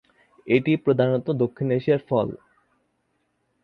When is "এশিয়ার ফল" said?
1.71-2.27